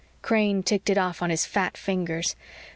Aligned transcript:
Crane 0.23 0.63
ticked 0.63 0.89
it 0.89 0.97
off 0.97 1.21
on 1.21 1.29
his 1.29 1.45
fat 1.45 1.77
fingers. 1.77 2.35